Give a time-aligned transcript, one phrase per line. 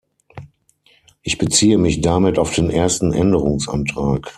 [1.21, 4.29] Ich beziehe mich damit auf den ersten Änderungsantrag.